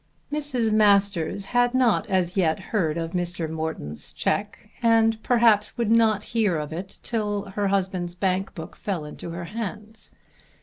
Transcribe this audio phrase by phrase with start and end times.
[0.33, 0.71] Mrs.
[0.71, 3.47] Masters had not as yet heard of Mr.
[3.47, 9.05] Morton's cheque, and perhaps would not hear of it till her husband's bank book fell
[9.05, 10.15] into her hands.